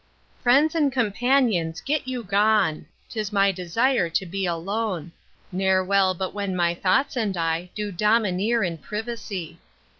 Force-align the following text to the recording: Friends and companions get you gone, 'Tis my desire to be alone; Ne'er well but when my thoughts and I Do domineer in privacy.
Friends 0.41 0.73
and 0.73 0.91
companions 0.91 1.79
get 1.79 2.07
you 2.07 2.23
gone, 2.23 2.87
'Tis 3.07 3.31
my 3.31 3.51
desire 3.51 4.09
to 4.09 4.25
be 4.25 4.47
alone; 4.47 5.11
Ne'er 5.51 5.83
well 5.83 6.15
but 6.15 6.33
when 6.33 6.55
my 6.55 6.73
thoughts 6.73 7.15
and 7.15 7.37
I 7.37 7.69
Do 7.75 7.91
domineer 7.91 8.63
in 8.63 8.79
privacy. 8.79 9.59